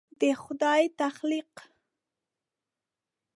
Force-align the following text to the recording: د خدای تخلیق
د 0.19 0.21
خدای 0.43 0.83
تخلیق 0.99 1.51